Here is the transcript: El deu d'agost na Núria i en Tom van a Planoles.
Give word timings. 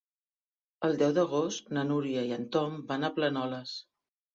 El 0.87 0.97
deu 1.01 1.13
d'agost 1.19 1.71
na 1.79 1.85
Núria 1.93 2.27
i 2.33 2.37
en 2.41 2.51
Tom 2.59 2.85
van 2.93 3.07
a 3.13 3.17
Planoles. 3.23 3.81